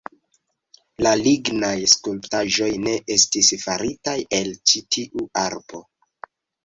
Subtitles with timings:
[1.05, 5.83] La lignaj skulptaĵoj ne estis faritaj el ĉi tiu arbo.